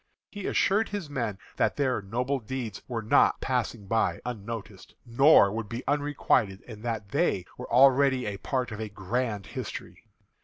[0.31, 5.69] He assured his men that their noble deeds were not passing by unnoticed, nor would
[5.69, 10.03] be unrequited, and that they were already a part of a grand history.